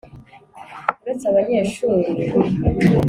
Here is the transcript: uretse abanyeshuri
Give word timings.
uretse 1.01 1.25
abanyeshuri 1.31 2.07